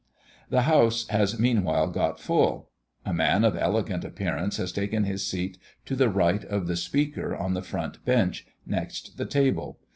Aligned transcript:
The 0.49 0.63
house 0.63 1.07
has 1.09 1.37
meanwhile 1.39 1.85
got 1.85 2.19
full. 2.19 2.71
A 3.05 3.13
man 3.13 3.43
of 3.45 3.55
elegant 3.55 4.03
appearance 4.03 4.57
has 4.57 4.71
taken 4.71 5.03
his 5.03 5.27
seat 5.27 5.59
to 5.85 5.95
the 5.95 6.09
right 6.09 6.43
of 6.43 6.65
the 6.65 6.75
speaker 6.75 7.35
on 7.35 7.53
the 7.53 7.61
front 7.61 8.03
bench, 8.03 8.47
next 8.65 9.17
the 9.19 9.27
table. 9.27 9.77